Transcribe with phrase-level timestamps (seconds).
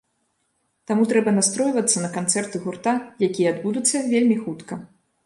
[0.91, 2.95] Таму трэба настройвацца на канцэрты гурта,
[3.29, 4.81] якія адбудуцца вельмі хутка.